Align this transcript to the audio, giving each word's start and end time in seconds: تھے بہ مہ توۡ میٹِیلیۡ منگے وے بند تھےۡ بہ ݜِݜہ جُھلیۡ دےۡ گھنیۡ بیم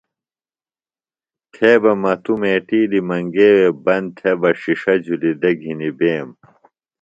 تھے 1.53 1.71
بہ 1.81 1.91
مہ 2.01 2.13
توۡ 2.23 2.37
میٹِیلیۡ 2.41 3.05
منگے 3.07 3.47
وے 3.57 3.67
بند 3.85 4.07
تھےۡ 4.17 4.37
بہ 4.39 4.49
ݜِݜہ 4.59 4.93
جُھلیۡ 5.03 5.37
دےۡ 5.41 5.57
گھنیۡ 5.61 5.95
بیم 5.97 6.27